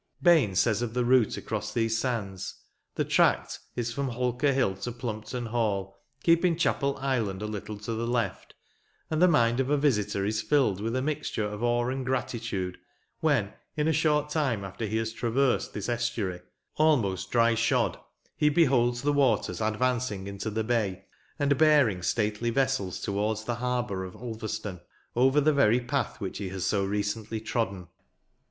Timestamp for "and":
9.11-9.21, 11.89-12.03, 21.37-21.59